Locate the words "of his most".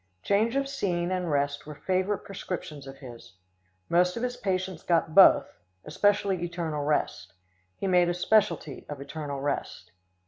2.87-4.17